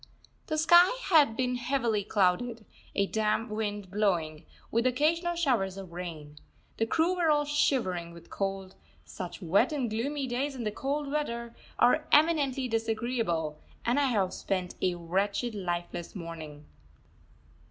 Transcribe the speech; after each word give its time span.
The 0.47 0.57
sky 0.57 0.97
had 1.11 1.37
been 1.37 1.57
heavily 1.57 2.03
clouded, 2.03 2.65
a 2.95 3.05
damp 3.05 3.51
wind 3.51 3.91
blowing, 3.91 4.47
with 4.71 4.87
occasional 4.87 5.35
showers 5.35 5.77
of 5.77 5.91
rain. 5.91 6.37
The 6.77 6.87
crew 6.87 7.15
were 7.15 7.29
all 7.29 7.45
shivering 7.45 8.11
with 8.11 8.31
cold. 8.31 8.73
Such 9.05 9.43
wet 9.43 9.71
and 9.71 9.91
gloomy 9.91 10.25
days 10.25 10.55
in 10.55 10.63
the 10.63 10.71
cold 10.71 11.11
weather 11.11 11.55
are 11.77 12.07
eminently 12.11 12.67
disagreeable, 12.67 13.59
and 13.85 13.99
I 13.99 14.05
have 14.05 14.33
spent 14.33 14.73
a 14.81 14.95
wretched 14.95 15.53
lifeless 15.53 16.15
morning. 16.15 16.65